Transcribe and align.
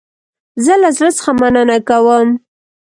زه 0.65 0.73
له 0.81 0.89
زړه 0.97 1.09
څخه 1.17 1.31
مننه 1.41 1.77
کوم 1.89 2.29